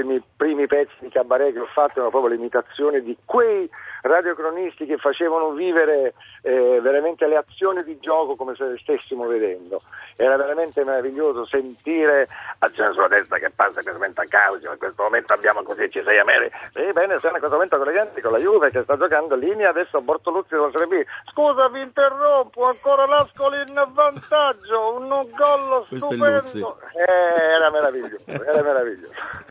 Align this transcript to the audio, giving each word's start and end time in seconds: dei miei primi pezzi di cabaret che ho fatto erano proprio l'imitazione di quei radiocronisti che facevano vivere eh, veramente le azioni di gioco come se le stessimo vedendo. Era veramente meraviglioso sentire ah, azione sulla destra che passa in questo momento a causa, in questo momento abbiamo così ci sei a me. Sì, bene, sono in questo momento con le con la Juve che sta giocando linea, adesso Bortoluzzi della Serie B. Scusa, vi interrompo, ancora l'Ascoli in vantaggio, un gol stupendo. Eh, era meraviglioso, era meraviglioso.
dei 0.00 0.04
miei 0.04 0.22
primi 0.36 0.66
pezzi 0.66 0.94
di 1.00 1.08
cabaret 1.08 1.52
che 1.52 1.60
ho 1.60 1.66
fatto 1.66 1.94
erano 1.94 2.10
proprio 2.10 2.34
l'imitazione 2.34 3.02
di 3.02 3.16
quei 3.24 3.68
radiocronisti 4.02 4.86
che 4.86 4.96
facevano 4.96 5.50
vivere 5.50 6.14
eh, 6.42 6.80
veramente 6.80 7.26
le 7.26 7.36
azioni 7.36 7.84
di 7.84 7.98
gioco 8.00 8.34
come 8.34 8.54
se 8.54 8.64
le 8.64 8.78
stessimo 8.78 9.26
vedendo. 9.26 9.82
Era 10.16 10.36
veramente 10.36 10.84
meraviglioso 10.84 11.46
sentire 11.46 12.28
ah, 12.58 12.66
azione 12.66 12.92
sulla 12.92 13.08
destra 13.08 13.38
che 13.38 13.50
passa 13.50 13.78
in 13.78 13.84
questo 13.84 13.92
momento 13.92 14.20
a 14.20 14.26
causa, 14.26 14.72
in 14.72 14.78
questo 14.78 15.02
momento 15.02 15.34
abbiamo 15.34 15.62
così 15.62 15.90
ci 15.90 16.02
sei 16.02 16.18
a 16.18 16.24
me. 16.24 16.50
Sì, 16.72 16.92
bene, 16.92 17.18
sono 17.18 17.34
in 17.34 17.40
questo 17.40 17.56
momento 17.56 17.76
con 17.76 17.86
le 17.86 18.20
con 18.20 18.32
la 18.32 18.38
Juve 18.38 18.70
che 18.70 18.82
sta 18.82 18.96
giocando 18.96 19.34
linea, 19.34 19.70
adesso 19.70 20.00
Bortoluzzi 20.00 20.54
della 20.54 20.70
Serie 20.72 20.86
B. 20.86 21.06
Scusa, 21.30 21.68
vi 21.68 21.82
interrompo, 21.82 22.66
ancora 22.66 23.06
l'Ascoli 23.06 23.60
in 23.66 23.86
vantaggio, 23.92 24.96
un 24.96 25.08
gol 25.08 25.86
stupendo. 25.90 26.78
Eh, 26.92 27.42
era 27.54 27.70
meraviglioso, 27.70 28.24
era 28.26 28.62
meraviglioso. 28.62 29.12